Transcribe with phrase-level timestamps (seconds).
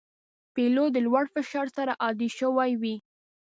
[0.53, 2.95] پیلوټ د لوړ فشار سره عادي شوی وي.